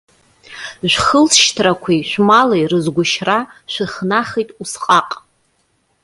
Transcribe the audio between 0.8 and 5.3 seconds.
Шәхылҵышьҭрақәеи шәмали рызгәышьра шәыхнахит усҟаҟ.